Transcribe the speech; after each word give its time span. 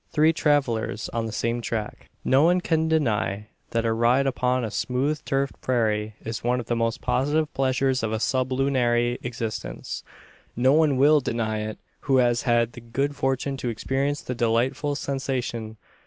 THREE 0.13 0.33
TRAVELLERS 0.33 1.09
ON 1.09 1.27
THE 1.27 1.31
SAME 1.31 1.61
TRACK. 1.61 2.09
No 2.25 2.41
one 2.41 2.59
can 2.59 2.87
deny, 2.87 3.49
that 3.69 3.85
a 3.85 3.93
ride 3.93 4.25
upon 4.25 4.65
a 4.65 4.71
smooth 4.71 5.23
turfed 5.25 5.61
prairie 5.61 6.15
is 6.25 6.43
one 6.43 6.59
of 6.59 6.65
the 6.65 6.75
most 6.75 7.01
positive 7.01 7.53
pleasures 7.53 8.01
of 8.01 8.19
sublunary 8.19 9.19
existence. 9.21 10.03
No 10.55 10.73
one 10.73 10.97
will 10.97 11.19
deny 11.19 11.59
it, 11.59 11.77
who 12.05 12.17
has 12.17 12.41
had 12.49 12.71
the 12.71 12.81
good 12.81 13.15
fortune 13.15 13.57
to 13.57 13.69
experience 13.69 14.23
the 14.23 14.33
delightful 14.33 14.95
sensation. 14.95 15.77